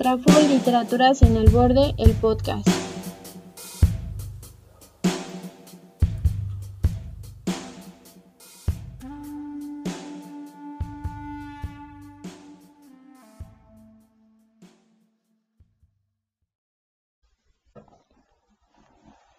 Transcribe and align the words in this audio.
Traful 0.00 0.48
Literaturas 0.48 1.20
en 1.20 1.36
el 1.36 1.50
Borde, 1.50 1.94
el 1.98 2.12
podcast. 2.12 2.66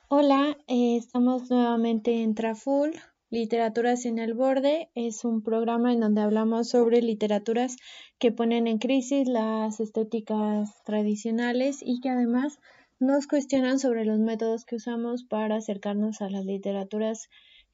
Hola, 0.09 0.55
eh, 0.68 0.98
estamos 0.98 1.50
nuevamente 1.50 2.21
en 2.21 2.36
Traful 2.36 2.93
Literaturas 3.32 4.05
en 4.05 4.20
el 4.20 4.34
Borde 4.34 4.89
es 4.93 5.23
un 5.23 5.41
programa 5.41 5.93
en 5.93 6.02
donde 6.02 6.20
hablamos 6.20 6.68
sobre 6.68 7.02
literaturas 7.02 7.77
que 8.20 8.34
ponen 8.34 8.68
en 8.68 8.77
crisis 8.77 9.25
las 9.25 9.79
estéticas 9.79 10.84
tradicionales 10.84 11.79
y 11.82 12.01
que 12.01 12.09
además 12.09 12.59
nos 13.00 13.28
cuestionan 13.28 13.79
sobre 13.79 14.04
los 14.04 14.20
métodos 14.20 14.65
que 14.65 14.75
usamos 14.75 15.23
para 15.23 15.56
acercarnos 15.56 16.21
a 16.21 16.29
las 16.29 16.43
literaturas 16.43 17.29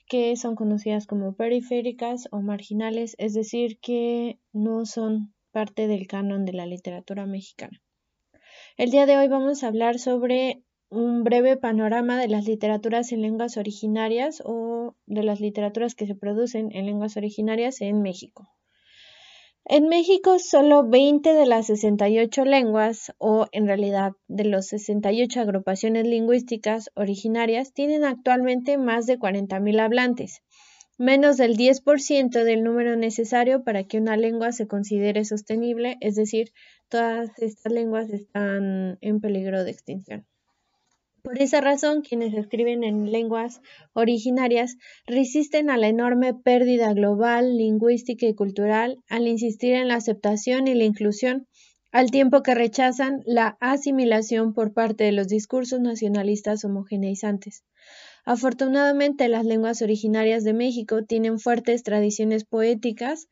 que 0.07 0.35
son 0.35 0.53
conocidas 0.53 1.07
como 1.07 1.35
periféricas 1.35 2.27
o 2.29 2.41
marginales, 2.41 3.15
es 3.17 3.33
decir, 3.33 3.79
que 3.79 4.37
no 4.53 4.85
son 4.85 5.33
parte 5.51 5.87
del 5.87 6.05
canon 6.05 6.45
de 6.45 6.53
la 6.53 6.67
literatura 6.67 7.25
mexicana. 7.25 7.81
El 8.77 8.91
día 8.91 9.07
de 9.07 9.17
hoy 9.17 9.27
vamos 9.27 9.63
a 9.63 9.69
hablar 9.69 9.97
sobre 9.97 10.61
un 10.89 11.23
breve 11.23 11.57
panorama 11.57 12.19
de 12.19 12.27
las 12.27 12.45
literaturas 12.45 13.11
en 13.11 13.21
lenguas 13.21 13.57
originarias 13.57 14.41
o 14.45 14.95
de 15.05 15.23
las 15.23 15.39
literaturas 15.39 15.95
que 15.95 16.07
se 16.07 16.15
producen 16.15 16.69
en 16.71 16.85
lenguas 16.85 17.17
originarias 17.17 17.81
en 17.81 18.01
México. 18.01 18.49
En 19.69 19.89
México, 19.89 20.39
solo 20.39 20.87
20 20.87 21.33
de 21.33 21.45
las 21.45 21.67
68 21.67 22.45
lenguas, 22.45 23.13
o 23.17 23.47
en 23.51 23.67
realidad 23.67 24.13
de 24.29 24.45
los 24.45 24.67
68 24.67 25.41
agrupaciones 25.41 26.07
lingüísticas 26.07 26.89
originarias, 26.95 27.73
tienen 27.73 28.05
actualmente 28.05 28.77
más 28.77 29.07
de 29.07 29.19
40.000 29.19 29.81
hablantes, 29.81 30.41
menos 30.97 31.35
del 31.35 31.57
10% 31.57 32.45
del 32.45 32.63
número 32.63 32.95
necesario 32.95 33.65
para 33.65 33.83
que 33.83 33.97
una 33.97 34.15
lengua 34.15 34.53
se 34.53 34.67
considere 34.67 35.25
sostenible, 35.25 35.97
es 35.99 36.15
decir, 36.15 36.53
todas 36.87 37.29
estas 37.37 37.73
lenguas 37.73 38.09
están 38.09 38.97
en 39.01 39.19
peligro 39.19 39.65
de 39.65 39.71
extinción. 39.71 40.25
Por 41.27 41.41
esa 41.41 41.59
razón, 41.59 42.03
quienes 42.03 42.33
escriben 42.33 42.85
en 42.85 43.11
lenguas 43.11 43.59
originarias 43.91 44.77
resisten 45.05 45.69
a 45.69 45.75
la 45.75 45.89
enorme 45.89 46.33
pérdida 46.33 46.93
global, 46.93 47.57
lingüística 47.57 48.25
y 48.25 48.33
cultural 48.33 49.03
al 49.09 49.27
insistir 49.27 49.73
en 49.73 49.89
la 49.89 49.95
aceptación 49.95 50.69
y 50.69 50.73
la 50.73 50.85
inclusión, 50.85 51.45
al 51.91 52.11
tiempo 52.11 52.43
que 52.43 52.55
rechazan 52.55 53.23
la 53.25 53.57
asimilación 53.59 54.53
por 54.53 54.71
parte 54.71 55.03
de 55.03 55.11
los 55.11 55.27
discursos 55.27 55.81
nacionalistas 55.81 56.63
homogeneizantes. 56.63 57.65
Afortunadamente, 58.23 59.27
las 59.27 59.45
lenguas 59.45 59.81
originarias 59.81 60.45
de 60.45 60.53
México 60.53 61.03
tienen 61.03 61.39
fuertes 61.39 61.83
tradiciones 61.83 62.45
poéticas, 62.45 63.27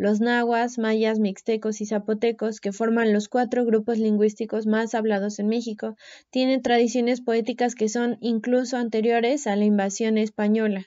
los 0.00 0.22
nahuas, 0.22 0.78
mayas, 0.78 1.18
mixtecos 1.18 1.82
y 1.82 1.84
zapotecos, 1.84 2.60
que 2.60 2.72
forman 2.72 3.12
los 3.12 3.28
cuatro 3.28 3.66
grupos 3.66 3.98
lingüísticos 3.98 4.66
más 4.66 4.94
hablados 4.94 5.38
en 5.38 5.48
México, 5.48 5.94
tienen 6.30 6.62
tradiciones 6.62 7.20
poéticas 7.20 7.74
que 7.74 7.90
son 7.90 8.16
incluso 8.22 8.78
anteriores 8.78 9.46
a 9.46 9.56
la 9.56 9.66
invasión 9.66 10.16
española. 10.16 10.86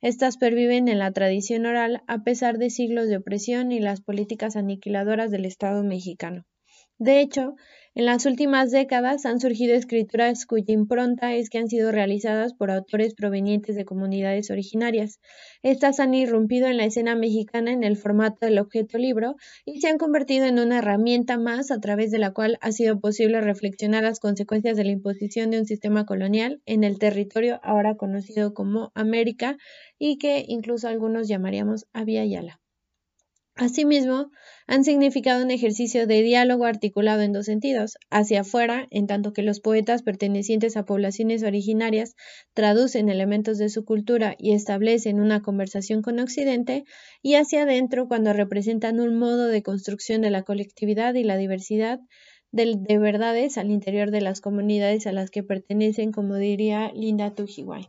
Estas 0.00 0.38
perviven 0.38 0.88
en 0.88 1.00
la 1.00 1.12
tradición 1.12 1.66
oral 1.66 2.02
a 2.06 2.24
pesar 2.24 2.56
de 2.56 2.70
siglos 2.70 3.08
de 3.08 3.18
opresión 3.18 3.72
y 3.72 3.78
las 3.78 4.00
políticas 4.00 4.56
aniquiladoras 4.56 5.30
del 5.30 5.44
Estado 5.44 5.84
mexicano. 5.84 6.46
De 6.96 7.20
hecho, 7.20 7.56
en 7.96 8.04
las 8.04 8.26
últimas 8.26 8.70
décadas 8.70 9.24
han 9.24 9.40
surgido 9.40 9.74
escrituras 9.74 10.44
cuya 10.44 10.74
impronta 10.74 11.34
es 11.34 11.48
que 11.48 11.56
han 11.56 11.68
sido 11.68 11.92
realizadas 11.92 12.52
por 12.52 12.70
autores 12.70 13.14
provenientes 13.14 13.74
de 13.74 13.86
comunidades 13.86 14.50
originarias. 14.50 15.18
Estas 15.62 15.98
han 15.98 16.12
irrumpido 16.12 16.66
en 16.66 16.76
la 16.76 16.84
escena 16.84 17.16
mexicana 17.16 17.72
en 17.72 17.84
el 17.84 17.96
formato 17.96 18.44
del 18.44 18.58
objeto 18.58 18.98
libro 18.98 19.36
y 19.64 19.80
se 19.80 19.88
han 19.88 19.96
convertido 19.96 20.44
en 20.44 20.58
una 20.58 20.80
herramienta 20.80 21.38
más 21.38 21.70
a 21.70 21.80
través 21.80 22.10
de 22.10 22.18
la 22.18 22.34
cual 22.34 22.58
ha 22.60 22.70
sido 22.70 23.00
posible 23.00 23.40
reflexionar 23.40 24.02
las 24.02 24.20
consecuencias 24.20 24.76
de 24.76 24.84
la 24.84 24.90
imposición 24.90 25.50
de 25.50 25.60
un 25.60 25.64
sistema 25.64 26.04
colonial 26.04 26.60
en 26.66 26.84
el 26.84 26.98
territorio 26.98 27.60
ahora 27.62 27.96
conocido 27.96 28.52
como 28.52 28.92
América 28.94 29.56
y 29.98 30.18
que 30.18 30.44
incluso 30.46 30.86
algunos 30.86 31.28
llamaríamos 31.28 31.86
Avia. 31.94 32.26
Asimismo, 33.58 34.30
han 34.66 34.84
significado 34.84 35.42
un 35.42 35.50
ejercicio 35.50 36.06
de 36.06 36.20
diálogo 36.20 36.66
articulado 36.66 37.22
en 37.22 37.32
dos 37.32 37.46
sentidos, 37.46 37.96
hacia 38.10 38.42
afuera, 38.42 38.86
en 38.90 39.06
tanto 39.06 39.32
que 39.32 39.40
los 39.40 39.60
poetas 39.60 40.02
pertenecientes 40.02 40.76
a 40.76 40.84
poblaciones 40.84 41.42
originarias 41.42 42.16
traducen 42.52 43.08
elementos 43.08 43.56
de 43.56 43.70
su 43.70 43.86
cultura 43.86 44.36
y 44.38 44.52
establecen 44.52 45.20
una 45.20 45.40
conversación 45.40 46.02
con 46.02 46.18
Occidente, 46.18 46.84
y 47.22 47.36
hacia 47.36 47.62
adentro 47.62 48.08
cuando 48.08 48.34
representan 48.34 49.00
un 49.00 49.18
modo 49.18 49.46
de 49.46 49.62
construcción 49.62 50.20
de 50.20 50.30
la 50.30 50.42
colectividad 50.42 51.14
y 51.14 51.24
la 51.24 51.38
diversidad 51.38 51.98
de, 52.52 52.74
de 52.78 52.98
verdades 52.98 53.56
al 53.56 53.70
interior 53.70 54.10
de 54.10 54.20
las 54.20 54.42
comunidades 54.42 55.06
a 55.06 55.12
las 55.12 55.30
que 55.30 55.42
pertenecen, 55.42 56.12
como 56.12 56.34
diría 56.34 56.92
Linda 56.92 57.34
Tujiwai. 57.34 57.88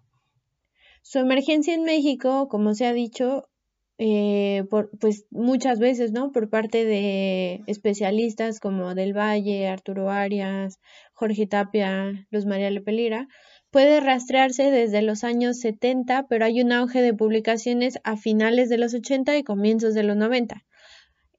Su 1.01 1.19
emergencia 1.19 1.73
en 1.73 1.83
México, 1.83 2.47
como 2.47 2.73
se 2.73 2.85
ha 2.85 2.93
dicho, 2.93 3.49
eh, 3.99 4.63
por, 4.69 4.91
pues 4.99 5.25
muchas 5.31 5.79
veces, 5.79 6.11
¿no? 6.11 6.31
Por 6.31 6.49
parte 6.49 6.85
de 6.85 7.61
especialistas 7.65 8.59
como 8.59 8.93
Del 8.93 9.17
Valle, 9.17 9.67
Arturo 9.67 10.11
Arias, 10.11 10.79
Jorge 11.13 11.47
Tapia, 11.47 12.27
Luz 12.29 12.45
María 12.45 12.69
Lepelira, 12.69 13.27
puede 13.71 13.99
rastrearse 13.99 14.69
desde 14.69 15.01
los 15.01 15.23
años 15.23 15.59
70, 15.59 16.27
pero 16.29 16.45
hay 16.45 16.61
un 16.61 16.71
auge 16.71 17.01
de 17.01 17.13
publicaciones 17.13 17.97
a 18.03 18.17
finales 18.17 18.69
de 18.69 18.77
los 18.77 18.93
80 18.93 19.35
y 19.37 19.43
comienzos 19.43 19.93
de 19.95 20.03
los 20.03 20.15
90. 20.15 20.63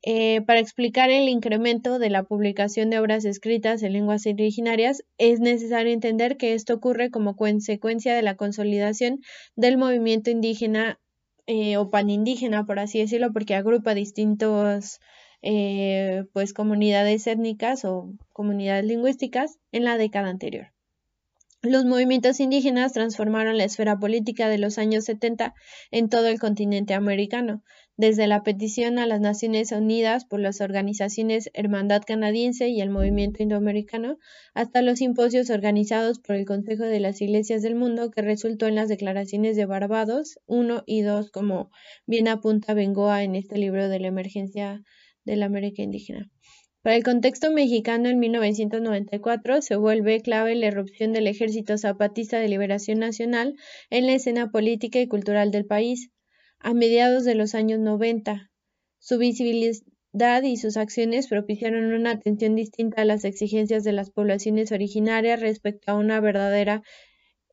Eh, 0.03 0.43
para 0.43 0.61
explicar 0.61 1.11
el 1.11 1.29
incremento 1.29 1.99
de 1.99 2.11
la 2.11 2.23
publicación 2.23 2.91
de 2.91 2.99
obras 2.99 3.25
escritas 3.25 3.83
en 3.83 3.93
lenguas 3.93 4.27
originarias, 4.27 5.03
es 5.19 5.41
necesario 5.41 5.93
entender 5.93 6.37
que 6.37 6.55
esto 6.55 6.75
ocurre 6.75 7.11
como 7.11 7.37
consecuencia 7.37 8.15
de 8.15 8.23
la 8.23 8.37
consolidación 8.37 9.21
del 9.57 9.77
movimiento 9.77 10.31
indígena 10.31 10.99
eh, 11.49 11.79
o 11.79 11.91
panindígena, 11.91 12.67
por 12.67 12.79
así 12.79 13.01
decirlo, 13.01 13.33
porque 13.33 13.55
agrupa 13.57 13.95
distintos 13.95 15.01
eh, 15.43 16.25
pues 16.35 16.53
comunidades 16.53 17.27
étnicas 17.27 17.85
o 17.85 18.13
comunidades 18.33 18.85
lingüísticas 18.85 19.59
en 19.73 19.85
la 19.85 19.97
década 19.97 20.29
anterior. 20.29 20.67
Los 21.63 21.85
movimientos 21.85 22.39
indígenas 22.39 22.93
transformaron 22.93 23.59
la 23.59 23.65
esfera 23.65 23.99
política 23.99 24.49
de 24.49 24.59
los 24.59 24.79
años 24.79 25.07
70 25.07 25.55
en 25.91 26.09
todo 26.09 26.29
el 26.29 26.39
continente 26.39 26.95
americano, 26.95 27.65
desde 27.97 28.29
la 28.29 28.45
petición 28.45 29.01
a 29.01 29.09
las 29.09 29.21
Naciones 29.21 29.73
Unidas 29.73 30.25
por 30.25 30.39
las 30.39 30.61
organizaciones 30.61 31.51
Hermandad 31.55 32.03
Canadiense 32.07 32.69
y 32.69 32.81
el 32.81 32.91
Movimiento 32.91 33.43
Indoamericano, 33.43 34.19
hasta 34.55 34.83
los 34.83 35.01
simposios 35.01 35.51
organizados 35.51 36.21
por 36.21 36.37
el 36.37 36.45
Consejo 36.45 36.85
de 36.85 37.01
las 37.01 37.21
Iglesias 37.21 37.61
del 37.63 37.75
Mundo, 37.75 38.13
que 38.13 38.23
resultó 38.23 38.69
en 38.69 38.77
las 38.77 38.89
declaraciones 38.89 39.57
de 39.57 39.67
Barbados 39.67 40.39
1 40.47 40.85
y 40.87 41.03
2, 41.03 41.33
como 41.33 41.73
bien 42.07 42.29
apunta 42.29 42.73
Bengoa 42.73 43.25
en 43.25 43.35
este 43.35 43.59
libro 43.59 43.89
de 43.89 43.99
la 43.99 44.07
emergencia 44.07 44.85
de 45.25 45.35
la 45.35 45.47
América 45.47 45.83
indígena. 45.83 46.31
Para 46.89 46.97
el 46.97 47.05
contexto 47.05 47.51
mexicano, 47.51 48.09
en 48.09 48.19
1994 48.19 49.61
se 49.61 49.77
vuelve 49.77 50.23
clave 50.23 50.55
la 50.55 50.69
erupción 50.69 51.13
del 51.13 51.27
Ejército 51.27 51.77
Zapatista 51.77 52.39
de 52.39 52.49
Liberación 52.49 52.99
Nacional 52.99 53.57
en 53.91 54.07
la 54.07 54.15
escena 54.15 54.51
política 54.51 54.99
y 54.99 55.07
cultural 55.07 55.51
del 55.51 55.67
país 55.67 56.11
a 56.59 56.73
mediados 56.73 57.27
de 57.27 57.35
los 57.35 57.55
años 57.55 57.79
90. 57.79 58.51
Su 59.01 59.19
visibilidad 59.19 60.43
y 60.43 60.57
sus 60.57 60.79
acciones 60.79 61.29
propiciaron 61.29 61.93
una 61.93 62.13
atención 62.13 62.55
distinta 62.55 63.03
a 63.03 63.05
las 63.05 63.27
exigencias 63.27 63.85
de 63.85 63.93
las 63.93 64.11
poblaciones 64.11 64.73
originarias 64.73 65.41
respecto 65.41 65.93
a 65.93 65.95
una 65.95 66.21
verdadera 66.21 66.81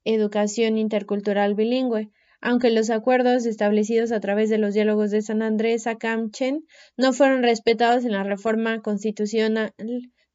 educación 0.06 0.78
intercultural 0.78 1.56
bilingüe, 1.56 2.10
aunque 2.46 2.70
los 2.70 2.92
acuerdos 2.92 3.48
establecidos 3.48 4.12
a 4.12 4.20
través 4.20 4.52
de 4.52 4.60
los 4.60 4.76
diálogos 4.76 5.10
de 5.10 5.24
San 5.24 5.42
Andrés 5.42 5.88
a 5.88 5.98
Camchen 5.98 6.64
no 6.96 7.12
fueron 7.12 7.42
respetados 7.42 8.06
en 8.06 8.12
la 8.12 8.22
reforma 8.22 8.84
constitucional 8.84 9.74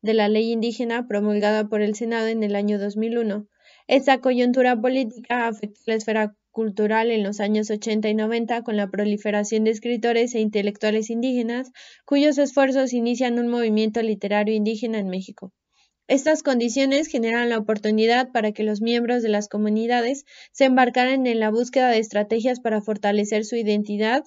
de 0.03 0.15
la 0.15 0.29
ley 0.29 0.51
indígena 0.51 1.07
promulgada 1.07 1.69
por 1.69 1.83
el 1.83 1.95
Senado 1.95 2.27
en 2.27 2.43
el 2.43 2.57
año 2.57 2.81
2001. 2.81 3.47
Esta 3.87 4.21
coyuntura 4.21 4.81
política 4.81 5.47
afectó 5.47 5.83
la 5.87 5.95
esfera 5.95 6.35
cultural 6.51 7.12
en 7.12 7.23
los 7.23 7.39
años 7.39 7.71
80 7.71 8.09
y 8.09 8.15
90 8.15 8.65
con 8.65 8.77
la 8.77 8.91
proliferación 8.91 9.62
de 9.62 9.71
escritores 9.71 10.35
e 10.35 10.41
intelectuales 10.41 11.11
indígenas 11.11 11.71
cuyos 12.05 12.39
esfuerzos 12.39 12.93
inician 12.93 13.39
un 13.39 13.47
movimiento 13.47 14.03
literario 14.03 14.57
indígena 14.57 14.99
en 14.99 15.11
México. 15.11 15.53
Estas 16.11 16.43
condiciones 16.43 17.07
generan 17.07 17.51
la 17.51 17.59
oportunidad 17.59 18.33
para 18.33 18.51
que 18.51 18.65
los 18.65 18.81
miembros 18.81 19.23
de 19.23 19.29
las 19.29 19.47
comunidades 19.47 20.25
se 20.51 20.65
embarcaran 20.65 21.25
en 21.29 21.39
la 21.39 21.51
búsqueda 21.51 21.89
de 21.89 22.01
estrategias 22.01 22.59
para 22.59 22.81
fortalecer 22.81 23.45
su 23.45 23.55
identidad, 23.55 24.25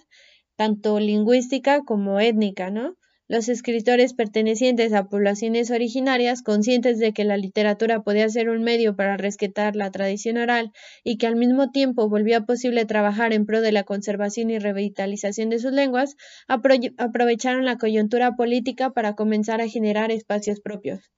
tanto 0.55 1.01
lingüística 1.01 1.81
como 1.83 2.21
étnica, 2.21 2.69
¿no? 2.69 2.95
Los 3.27 3.49
escritores 3.49 4.13
pertenecientes 4.13 4.93
a 4.93 5.09
poblaciones 5.09 5.71
originarias, 5.71 6.41
conscientes 6.41 6.99
de 6.99 7.11
que 7.11 7.25
la 7.25 7.35
literatura 7.35 8.01
podía 8.01 8.29
ser 8.29 8.47
un 8.47 8.63
medio 8.63 8.95
para 8.95 9.17
rescatar 9.17 9.75
la 9.75 9.91
tradición 9.91 10.37
oral 10.37 10.71
y 11.03 11.17
que 11.17 11.27
al 11.27 11.35
mismo 11.35 11.69
tiempo 11.71 12.07
volvía 12.07 12.45
posible 12.45 12.85
trabajar 12.85 13.33
en 13.33 13.45
pro 13.45 13.59
de 13.59 13.73
la 13.73 13.83
conservación 13.83 14.51
y 14.51 14.57
revitalización 14.57 15.49
de 15.49 15.59
sus 15.59 15.73
lenguas, 15.73 16.15
aprovecharon 16.47 17.65
la 17.65 17.77
coyuntura 17.77 18.37
política 18.37 18.91
para 18.91 19.15
comenzar 19.15 19.59
a 19.59 19.67
generar 19.67 20.11
espacios 20.11 20.61
propios. 20.61 21.11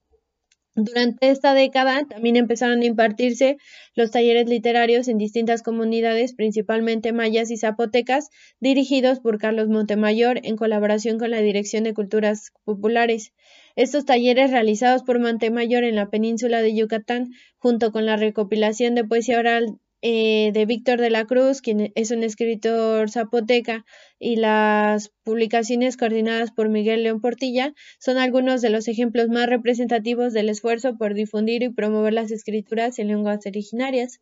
Durante 0.78 1.30
esta 1.30 1.54
década 1.54 2.04
también 2.06 2.36
empezaron 2.36 2.82
a 2.82 2.84
impartirse 2.84 3.56
los 3.94 4.10
talleres 4.10 4.46
literarios 4.46 5.08
en 5.08 5.16
distintas 5.16 5.62
comunidades, 5.62 6.34
principalmente 6.34 7.14
mayas 7.14 7.50
y 7.50 7.56
zapotecas, 7.56 8.28
dirigidos 8.60 9.20
por 9.20 9.38
Carlos 9.38 9.68
Montemayor 9.68 10.38
en 10.42 10.56
colaboración 10.56 11.18
con 11.18 11.30
la 11.30 11.40
Dirección 11.40 11.82
de 11.84 11.94
Culturas 11.94 12.52
Populares. 12.64 13.32
Estos 13.74 14.04
talleres 14.04 14.50
realizados 14.50 15.02
por 15.02 15.18
Montemayor 15.18 15.82
en 15.82 15.96
la 15.96 16.10
península 16.10 16.60
de 16.60 16.76
Yucatán, 16.76 17.30
junto 17.56 17.90
con 17.90 18.04
la 18.04 18.18
recopilación 18.18 18.94
de 18.94 19.04
poesía 19.04 19.38
oral 19.38 19.78
eh, 20.02 20.50
de 20.52 20.66
Víctor 20.66 21.00
de 21.00 21.10
la 21.10 21.24
Cruz, 21.24 21.60
quien 21.60 21.92
es 21.94 22.10
un 22.10 22.22
escritor 22.22 23.10
zapoteca, 23.10 23.84
y 24.18 24.36
las 24.36 25.10
publicaciones 25.24 25.96
coordinadas 25.96 26.52
por 26.52 26.68
Miguel 26.68 27.02
León 27.02 27.20
Portilla 27.20 27.74
son 27.98 28.18
algunos 28.18 28.62
de 28.62 28.70
los 28.70 28.88
ejemplos 28.88 29.28
más 29.28 29.46
representativos 29.48 30.32
del 30.32 30.48
esfuerzo 30.48 30.96
por 30.96 31.14
difundir 31.14 31.62
y 31.62 31.70
promover 31.70 32.12
las 32.12 32.30
escrituras 32.30 32.98
en 32.98 33.08
lenguas 33.08 33.46
originarias. 33.46 34.20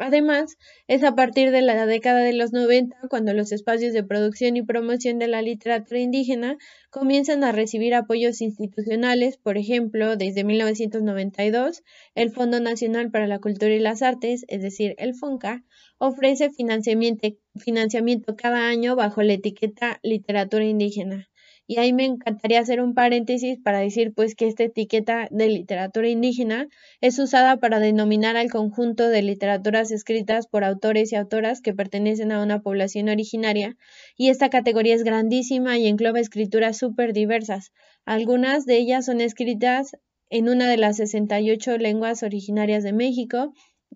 Además, 0.00 0.56
es 0.86 1.02
a 1.02 1.16
partir 1.16 1.50
de 1.50 1.60
la 1.60 1.84
década 1.84 2.20
de 2.20 2.32
los 2.32 2.52
90 2.52 2.96
cuando 3.10 3.34
los 3.34 3.50
espacios 3.50 3.92
de 3.92 4.04
producción 4.04 4.56
y 4.56 4.62
promoción 4.62 5.18
de 5.18 5.26
la 5.26 5.42
literatura 5.42 5.98
indígena 5.98 6.56
comienzan 6.90 7.42
a 7.42 7.50
recibir 7.50 7.94
apoyos 7.94 8.40
institucionales, 8.40 9.38
por 9.38 9.58
ejemplo, 9.58 10.16
desde 10.16 10.44
1992, 10.44 11.82
el 12.14 12.30
Fondo 12.30 12.60
Nacional 12.60 13.10
para 13.10 13.26
la 13.26 13.40
Cultura 13.40 13.74
y 13.74 13.80
las 13.80 14.02
Artes, 14.02 14.44
es 14.46 14.62
decir, 14.62 14.94
el 14.98 15.14
FONCA, 15.14 15.64
ofrece 15.98 16.50
financiamiento, 16.50 17.28
financiamiento 17.56 18.36
cada 18.36 18.68
año 18.68 18.94
bajo 18.94 19.22
la 19.22 19.32
etiqueta 19.32 19.98
literatura 20.04 20.64
indígena. 20.64 21.28
Y 21.70 21.76
ahí 21.76 21.92
me 21.92 22.06
encantaría 22.06 22.60
hacer 22.60 22.80
un 22.80 22.94
paréntesis 22.94 23.58
para 23.62 23.80
decir 23.80 24.14
pues 24.14 24.34
que 24.34 24.48
esta 24.48 24.64
etiqueta 24.64 25.28
de 25.30 25.48
literatura 25.48 26.08
indígena 26.08 26.66
es 27.02 27.18
usada 27.18 27.58
para 27.58 27.78
denominar 27.78 28.38
al 28.38 28.50
conjunto 28.50 29.10
de 29.10 29.20
literaturas 29.20 29.90
escritas 29.90 30.46
por 30.46 30.64
autores 30.64 31.12
y 31.12 31.16
autoras 31.16 31.60
que 31.60 31.74
pertenecen 31.74 32.32
a 32.32 32.42
una 32.42 32.62
población 32.62 33.10
originaria 33.10 33.76
y 34.16 34.30
esta 34.30 34.48
categoría 34.48 34.94
es 34.94 35.04
grandísima 35.04 35.76
y 35.76 35.88
engloba 35.88 36.20
escrituras 36.20 36.78
súper 36.78 37.12
diversas. 37.12 37.70
Algunas 38.06 38.64
de 38.64 38.78
ellas 38.78 39.04
son 39.04 39.20
escritas 39.20 39.92
en 40.30 40.48
una 40.48 40.70
de 40.70 40.78
las 40.78 40.96
68 40.96 41.76
lenguas 41.76 42.22
originarias 42.22 42.82
de 42.82 42.94
México, 42.94 43.52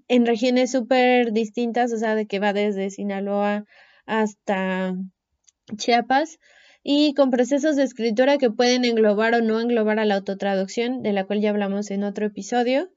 en 0.08 0.26
regiones 0.26 0.72
súper 0.72 1.32
distintas, 1.32 1.90
o 1.94 1.96
sea, 1.96 2.16
de 2.16 2.26
que 2.26 2.38
va 2.38 2.52
desde 2.52 2.90
Sinaloa 2.90 3.64
hasta 4.04 4.94
Chiapas 5.78 6.38
y 6.82 7.14
con 7.14 7.30
procesos 7.30 7.76
de 7.76 7.84
escritura 7.84 8.38
que 8.38 8.50
pueden 8.50 8.84
englobar 8.84 9.34
o 9.34 9.42
no 9.42 9.60
englobar 9.60 9.98
a 9.98 10.04
la 10.04 10.16
autotraducción, 10.16 11.02
de 11.02 11.12
la 11.12 11.24
cual 11.24 11.40
ya 11.40 11.50
hablamos 11.50 11.90
en 11.90 12.04
otro 12.04 12.26
episodio. 12.26 12.90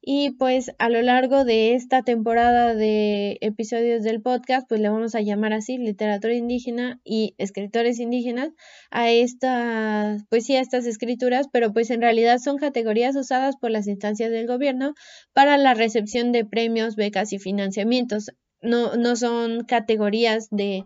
Y 0.00 0.30
pues 0.30 0.70
a 0.78 0.88
lo 0.88 1.02
largo 1.02 1.44
de 1.44 1.74
esta 1.74 2.02
temporada 2.02 2.74
de 2.74 3.36
episodios 3.40 4.04
del 4.04 4.22
podcast, 4.22 4.68
pues 4.68 4.80
le 4.80 4.88
vamos 4.88 5.16
a 5.16 5.20
llamar 5.20 5.52
así 5.52 5.76
literatura 5.76 6.34
indígena 6.34 7.00
y 7.04 7.34
escritores 7.36 7.98
indígenas 7.98 8.50
a 8.90 9.10
estas, 9.10 10.24
pues 10.30 10.46
sí, 10.46 10.54
a 10.54 10.60
estas 10.60 10.86
escrituras, 10.86 11.48
pero 11.52 11.72
pues 11.72 11.90
en 11.90 12.00
realidad 12.00 12.38
son 12.38 12.58
categorías 12.58 13.16
usadas 13.16 13.56
por 13.56 13.72
las 13.72 13.88
instancias 13.88 14.30
del 14.30 14.46
gobierno 14.46 14.94
para 15.32 15.58
la 15.58 15.74
recepción 15.74 16.30
de 16.30 16.44
premios, 16.44 16.94
becas 16.94 17.32
y 17.32 17.40
financiamientos. 17.40 18.30
No, 18.62 18.96
no 18.96 19.16
son 19.16 19.64
categorías 19.64 20.48
de 20.50 20.84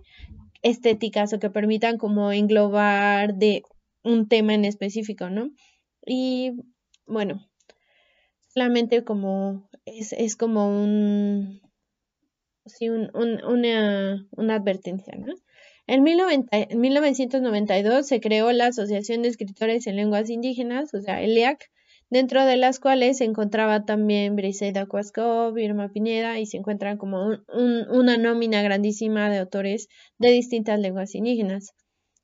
estéticas 0.62 1.32
o 1.32 1.38
que 1.38 1.50
permitan 1.50 1.98
como 1.98 2.32
englobar 2.32 3.34
de 3.34 3.62
un 4.02 4.28
tema 4.28 4.54
en 4.54 4.64
específico, 4.64 5.30
¿no? 5.30 5.50
Y 6.06 6.52
bueno, 7.06 7.46
solamente 8.48 9.04
como 9.04 9.68
es, 9.84 10.12
es 10.12 10.36
como 10.36 10.68
un, 10.68 11.60
sí, 12.66 12.88
un, 12.88 13.10
una, 13.14 14.26
una 14.30 14.54
advertencia, 14.54 15.14
¿no? 15.16 15.34
En, 15.86 16.02
1992 16.04 18.06
se 18.06 18.20
creó 18.20 18.52
la 18.52 18.66
Asociación 18.66 19.22
de 19.22 19.28
Escritores 19.28 19.86
en 19.86 19.96
Lenguas 19.96 20.30
Indígenas, 20.30 20.94
o 20.94 21.00
sea, 21.00 21.22
ELEAC, 21.22 21.70
dentro 22.12 22.44
de 22.44 22.58
las 22.58 22.78
cuales 22.78 23.16
se 23.16 23.24
encontraba 23.24 23.86
también 23.86 24.36
Briseida 24.36 24.84
Cuasco, 24.84 25.56
Irma 25.56 25.88
Pineda 25.88 26.38
y 26.38 26.44
se 26.44 26.58
encuentran 26.58 26.98
como 26.98 27.38
una 27.48 28.18
nómina 28.18 28.60
grandísima 28.60 29.30
de 29.30 29.38
autores 29.38 29.88
de 30.18 30.30
distintas 30.30 30.78
lenguas 30.78 31.14
indígenas. 31.14 31.72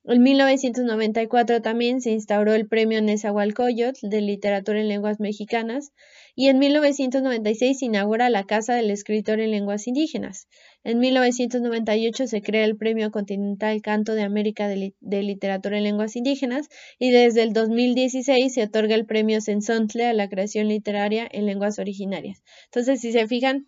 En 0.05 0.23
1994 0.23 1.61
también 1.61 2.01
se 2.01 2.11
instauró 2.11 2.55
el 2.55 2.67
Premio 2.67 3.03
Nezahualcóyotl 3.03 4.09
de 4.09 4.21
Literatura 4.23 4.81
en 4.81 4.89
Lenguas 4.89 5.21
Mexicanas 5.21 5.93
y 6.35 6.49
en 6.49 6.59
1996 6.59 7.81
se 7.81 7.85
inaugura 7.87 8.31
la 8.31 8.45
Casa 8.45 8.75
del 8.75 8.91
Escritor 8.91 9.41
en 9.41 9.51
Lenguas 9.51 9.87
Indígenas. 9.87 10.47
En 10.85 11.01
1998 11.01 12.27
se 12.29 12.41
crea 12.41 12.65
el 12.65 12.77
Premio 12.77 13.11
Continental 13.11 13.83
Canto 13.83 14.15
de 14.15 14.23
América 14.23 14.69
de, 14.69 14.95
Literatura 15.01 15.77
en 15.77 15.83
Lenguas 15.83 16.17
Indígenas 16.17 16.69
y 16.99 17.11
desde 17.11 17.43
el 17.43 17.53
2016 17.53 18.55
se 18.55 18.63
otorga 18.63 18.95
el 18.95 19.05
Premio 19.05 19.41
Sensontle 19.41 20.07
a 20.07 20.15
la 20.15 20.29
creación 20.29 20.69
literaria 20.69 21.29
en 21.31 21.45
lenguas 21.45 21.79
originarias. 21.79 22.43
Entonces, 22.67 23.01
si 23.01 23.13
se 23.13 23.27
fijan, 23.27 23.67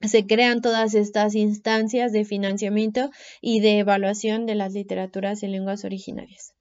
se 0.00 0.26
crean 0.26 0.60
todas 0.60 0.94
estas 0.94 1.34
instancias 1.34 2.12
de 2.12 2.24
financiamiento 2.24 3.10
y 3.40 3.60
de 3.60 3.80
evaluación 3.80 4.46
de 4.46 4.54
las 4.54 4.72
literaturas 4.72 5.42
en 5.42 5.52
lenguas 5.52 5.84
originarias. 5.84 6.54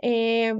Eh, 0.00 0.54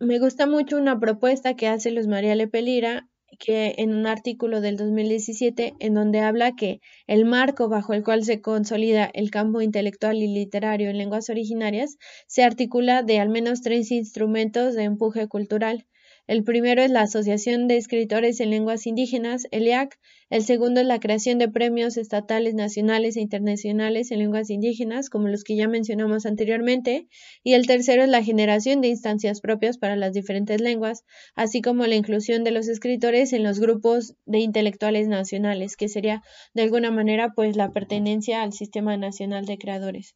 me 0.00 0.18
gusta 0.18 0.46
mucho 0.46 0.76
una 0.76 0.98
propuesta 0.98 1.54
que 1.54 1.68
hace 1.68 1.90
Luz 1.90 2.06
María 2.06 2.34
Lepelira 2.34 3.08
que 3.38 3.74
en 3.78 3.94
un 3.94 4.06
artículo 4.06 4.60
del 4.60 4.76
2017 4.76 5.74
en 5.78 5.94
donde 5.94 6.20
habla 6.20 6.56
que 6.56 6.80
el 7.06 7.24
marco 7.24 7.68
bajo 7.68 7.92
el 7.92 8.02
cual 8.02 8.24
se 8.24 8.40
consolida 8.40 9.10
el 9.12 9.30
campo 9.30 9.60
intelectual 9.60 10.16
y 10.16 10.28
literario 10.28 10.88
en 10.88 10.98
lenguas 10.98 11.28
originarias 11.30 11.96
se 12.26 12.42
articula 12.42 13.02
de 13.02 13.20
al 13.20 13.28
menos 13.28 13.60
tres 13.60 13.90
instrumentos 13.90 14.74
de 14.74 14.84
empuje 14.84 15.28
cultural 15.28 15.86
el 16.28 16.44
primero 16.44 16.82
es 16.82 16.90
la 16.90 17.00
Asociación 17.00 17.68
de 17.68 17.78
Escritores 17.78 18.38
en 18.40 18.50
Lenguas 18.50 18.86
Indígenas, 18.86 19.48
ELIAC. 19.50 19.98
El 20.28 20.44
segundo 20.44 20.82
es 20.82 20.86
la 20.86 21.00
creación 21.00 21.38
de 21.38 21.48
premios 21.48 21.96
estatales, 21.96 22.52
nacionales 22.52 23.16
e 23.16 23.22
internacionales 23.22 24.10
en 24.10 24.18
lenguas 24.18 24.50
indígenas, 24.50 25.08
como 25.08 25.28
los 25.28 25.42
que 25.42 25.56
ya 25.56 25.68
mencionamos 25.68 26.26
anteriormente. 26.26 27.08
Y 27.42 27.54
el 27.54 27.66
tercero 27.66 28.02
es 28.02 28.10
la 28.10 28.22
generación 28.22 28.82
de 28.82 28.88
instancias 28.88 29.40
propias 29.40 29.78
para 29.78 29.96
las 29.96 30.12
diferentes 30.12 30.60
lenguas, 30.60 31.02
así 31.34 31.62
como 31.62 31.86
la 31.86 31.94
inclusión 31.94 32.44
de 32.44 32.50
los 32.50 32.68
escritores 32.68 33.32
en 33.32 33.42
los 33.42 33.58
grupos 33.58 34.14
de 34.26 34.40
intelectuales 34.40 35.08
nacionales, 35.08 35.76
que 35.76 35.88
sería 35.88 36.22
de 36.52 36.60
alguna 36.60 36.90
manera 36.90 37.32
pues 37.34 37.56
la 37.56 37.72
pertenencia 37.72 38.42
al 38.42 38.52
Sistema 38.52 38.98
Nacional 38.98 39.46
de 39.46 39.56
Creadores. 39.56 40.14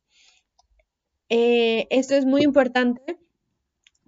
Eh, 1.30 1.86
esto 1.88 2.14
es 2.14 2.26
muy 2.26 2.42
importante 2.42 3.16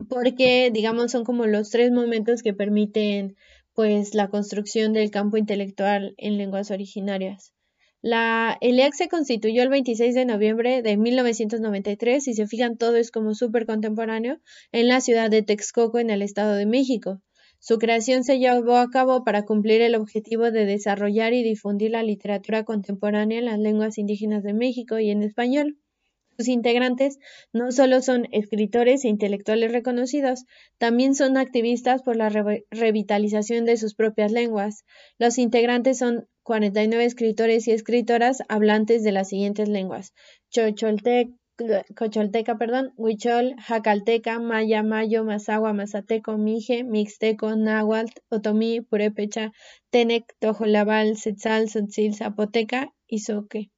porque, 0.09 0.71
digamos, 0.73 1.13
son 1.13 1.25
como 1.25 1.47
los 1.47 1.71
tres 1.71 1.91
momentos 1.93 2.43
que 2.43 2.55
permiten, 2.55 3.37
pues, 3.75 4.15
la 4.15 4.29
construcción 4.29 4.93
del 4.93 5.11
campo 5.11 5.37
intelectual 5.37 6.15
en 6.19 6.39
lenguas 6.39 6.71
originarias. 6.71 7.53
La 8.03 8.59
ELEAC 8.61 8.93
se 8.93 9.09
constituyó 9.09 9.63
el 9.63 9.71
26 9.71 10.15
de 10.15 10.27
noviembre 10.27 10.83
de 10.83 10.99
1993 10.99 12.29
y 12.29 12.35
se 12.35 12.47
fijan 12.47 12.77
todo 12.77 12.97
es 12.97 13.11
como 13.11 13.35
súper 13.35 13.65
contemporáneo 13.65 14.41
en 14.73 14.89
la 14.89 15.01
ciudad 15.01 15.31
de 15.31 15.41
Texcoco 15.41 15.99
en 15.99 16.11
el 16.11 16.21
Estado 16.21 16.55
de 16.55 16.67
México. 16.67 17.23
Su 17.61 17.79
creación 17.79 18.23
se 18.23 18.39
llevó 18.39 18.77
a 18.77 18.91
cabo 18.91 19.25
para 19.25 19.47
cumplir 19.47 19.81
el 19.81 19.95
objetivo 19.95 20.51
de 20.51 20.67
desarrollar 20.67 21.33
y 21.33 21.43
difundir 21.43 21.93
la 21.93 22.03
literatura 22.03 22.63
contemporánea 22.65 23.39
en 23.39 23.47
las 23.47 23.59
lenguas 23.59 23.97
indígenas 23.97 24.43
de 24.43 24.53
México 24.53 24.99
y 24.99 25.11
en 25.11 25.23
español. 25.23 25.79
Sus 26.37 26.49
integrantes 26.49 27.19
no 27.53 27.71
solo 27.71 28.03
son 28.03 28.27
escritores 28.33 29.05
e 29.05 29.09
intelectuales 29.09 29.71
reconocidos, 29.71 30.45
también 30.79 31.15
son 31.15 31.37
activistas 31.37 32.03
por 32.03 32.17
la 32.17 32.29
revitalización 32.71 33.65
de 33.65 33.77
sus 33.77 33.95
propias 33.95 34.33
lenguas. 34.33 34.85
Los 35.19 35.39
integrantes 35.39 35.99
son 35.99 36.27
49 36.43 37.05
escritores 37.05 37.69
y 37.69 37.73
escritoras 37.73 38.43
hablantes 38.49 39.03
de 39.05 39.13
las 39.13 39.29
siguientes 39.29 39.69
lenguas: 39.69 40.13
Cocholteca, 41.97 42.59
perdón, 42.59 42.93
Huichol, 42.97 43.55
Jacalteca, 43.59 44.41
Maya, 44.41 44.83
Mayo, 44.83 45.23
Mazagua, 45.25 45.73
Mazateco, 45.73 46.37
Mije, 46.37 46.83
Mixteco, 46.83 47.55
Náhuatl, 47.55 48.13
Otomí, 48.29 48.81
Purépecha, 48.81 49.53
Tenec, 49.91 50.35
Tojolabal, 50.41 51.17
Setzal, 51.17 51.69
Sotzil, 51.69 52.17
Zapoteca 52.17 52.93
y 53.07 53.21
Soque. 53.21 53.71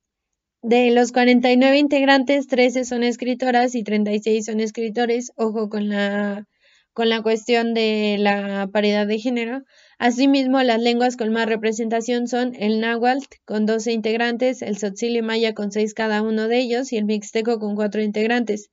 De 0.63 0.91
los 0.91 1.13
49 1.13 1.79
integrantes, 1.79 2.47
13 2.49 2.85
son 2.85 3.03
escritoras 3.03 3.75
y 3.75 3.85
36 3.85 4.45
son 4.45 4.61
escritores. 4.61 5.33
Ojo 5.37 5.69
con 5.69 5.89
la, 5.89 6.47
con 6.93 7.09
la 7.09 7.23
cuestión 7.23 7.75
de 7.75 8.17
la 8.19 8.69
paridad 8.73 9.07
de 9.07 9.19
género. 9.19 9.63
Asimismo, 9.99 10.63
las 10.63 10.81
lenguas 10.81 11.17
con 11.17 11.33
más 11.33 11.47
representación 11.47 12.27
son 12.27 12.55
el 12.57 12.81
náhuatl 12.81 13.27
con 13.45 13.67
12 13.67 13.93
integrantes, 13.93 14.63
el 14.63 14.77
tzotzil 14.77 15.23
maya 15.23 15.55
con 15.55 15.73
6 15.73 15.95
cada 15.95 16.23
uno 16.23 16.49
de 16.49 16.59
ellos 16.59 16.93
y 16.93 16.97
el 16.97 17.05
mixteco 17.05 17.59
con 17.59 17.77
4 17.77 18.03
integrantes. 18.03 18.71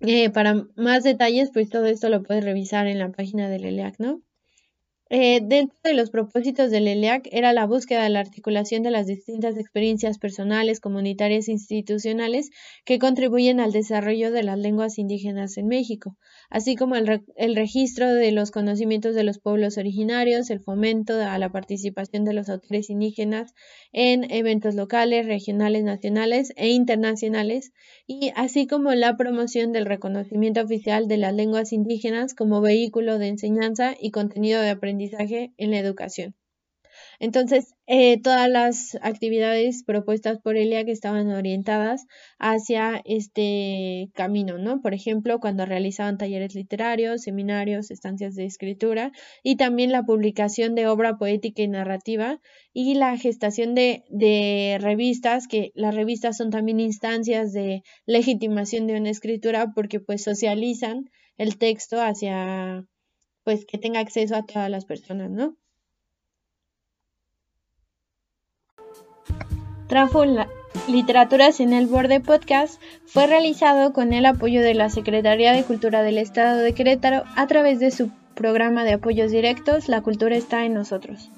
Eh, 0.00 0.30
para 0.30 0.66
más 0.76 1.04
detalles, 1.04 1.50
pues 1.52 1.68
todo 1.68 1.86
esto 1.86 2.08
lo 2.08 2.22
puedes 2.22 2.44
revisar 2.44 2.86
en 2.86 2.98
la 2.98 3.10
página 3.10 3.48
del 3.48 3.64
ELEAC, 3.64 3.98
¿no? 3.98 4.22
Eh, 5.12 5.40
dentro 5.42 5.76
de 5.82 5.94
los 5.94 6.08
propósitos 6.10 6.70
del 6.70 6.86
ELEAC 6.86 7.28
era 7.32 7.52
la 7.52 7.66
búsqueda 7.66 8.04
de 8.04 8.10
la 8.10 8.20
articulación 8.20 8.84
de 8.84 8.92
las 8.92 9.08
distintas 9.08 9.56
experiencias 9.56 10.18
personales, 10.18 10.78
comunitarias 10.78 11.48
e 11.48 11.50
institucionales 11.50 12.50
que 12.84 13.00
contribuyen 13.00 13.58
al 13.58 13.72
desarrollo 13.72 14.30
de 14.30 14.44
las 14.44 14.56
lenguas 14.56 14.98
indígenas 14.98 15.58
en 15.58 15.66
México, 15.66 16.16
así 16.48 16.76
como 16.76 16.94
el, 16.94 17.24
el, 17.34 17.56
registro 17.56 18.14
de 18.14 18.30
los 18.30 18.52
conocimientos 18.52 19.16
de 19.16 19.24
los 19.24 19.40
pueblos 19.40 19.78
originarios, 19.78 20.48
el 20.48 20.60
fomento 20.60 21.14
a 21.20 21.36
la 21.38 21.50
participación 21.50 22.24
de 22.24 22.34
los 22.34 22.48
autores 22.48 22.88
indígenas 22.88 23.52
en 23.92 24.30
eventos 24.30 24.76
locales, 24.76 25.26
regionales, 25.26 25.82
nacionales 25.82 26.52
e 26.54 26.68
internacionales, 26.68 27.72
y 28.06 28.30
así 28.36 28.68
como 28.68 28.94
la 28.94 29.16
promoción 29.16 29.72
del 29.72 29.86
reconocimiento 29.86 30.60
oficial 30.60 31.08
de 31.08 31.16
las 31.16 31.34
lenguas 31.34 31.72
indígenas 31.72 32.34
como 32.34 32.60
vehículo 32.60 33.18
de 33.18 33.26
enseñanza 33.26 33.96
y 34.00 34.12
contenido 34.12 34.62
de 34.62 34.70
aprendizaje 34.70 34.99
en 35.56 35.70
la 35.70 35.78
educación. 35.78 36.34
Entonces, 37.18 37.74
eh, 37.86 38.20
todas 38.20 38.48
las 38.48 38.98
actividades 39.02 39.84
propuestas 39.84 40.38
por 40.38 40.56
ELIA 40.56 40.84
que 40.84 40.92
estaban 40.92 41.30
orientadas 41.30 42.06
hacia 42.38 43.00
este 43.04 44.10
camino, 44.14 44.58
¿no? 44.58 44.80
Por 44.80 44.94
ejemplo, 44.94 45.38
cuando 45.40 45.66
realizaban 45.66 46.18
talleres 46.18 46.54
literarios, 46.54 47.22
seminarios, 47.22 47.90
estancias 47.90 48.34
de 48.34 48.46
escritura 48.46 49.12
y 49.42 49.56
también 49.56 49.92
la 49.92 50.04
publicación 50.04 50.74
de 50.74 50.88
obra 50.88 51.16
poética 51.18 51.62
y 51.62 51.68
narrativa 51.68 52.40
y 52.72 52.94
la 52.94 53.16
gestación 53.16 53.74
de, 53.74 54.04
de 54.10 54.78
revistas, 54.80 55.46
que 55.46 55.72
las 55.74 55.94
revistas 55.94 56.36
son 56.36 56.50
también 56.50 56.80
instancias 56.80 57.52
de 57.52 57.82
legitimación 58.06 58.86
de 58.86 58.96
una 58.96 59.10
escritura 59.10 59.72
porque 59.74 60.00
pues 60.00 60.22
socializan 60.22 61.10
el 61.36 61.58
texto 61.58 62.00
hacia 62.00 62.84
pues 63.44 63.64
que 63.64 63.78
tenga 63.78 64.00
acceso 64.00 64.36
a 64.36 64.44
todas 64.44 64.70
las 64.70 64.84
personas, 64.84 65.30
¿no? 65.30 65.56
Traful 69.88 70.38
Literaturas 70.88 71.58
en 71.58 71.72
el 71.72 71.86
Borde 71.86 72.20
Podcast 72.20 72.80
fue 73.06 73.26
realizado 73.26 73.92
con 73.92 74.12
el 74.12 74.24
apoyo 74.24 74.62
de 74.62 74.74
la 74.74 74.88
Secretaría 74.88 75.52
de 75.52 75.64
Cultura 75.64 76.02
del 76.02 76.18
Estado 76.18 76.58
de 76.58 76.72
Querétaro 76.74 77.24
a 77.36 77.46
través 77.48 77.80
de 77.80 77.90
su 77.90 78.10
programa 78.34 78.84
de 78.84 78.92
apoyos 78.92 79.32
directos 79.32 79.88
La 79.88 80.00
Cultura 80.00 80.36
está 80.36 80.64
en 80.64 80.74
nosotros. 80.74 81.30